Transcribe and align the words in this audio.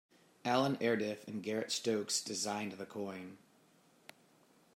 Alan 0.43 0.77
Ardiff 0.81 1.27
and 1.27 1.43
Garrett 1.43 1.71
Stokes 1.71 2.21
designed 2.21 2.71
the 2.71 2.87
coin. 2.87 3.37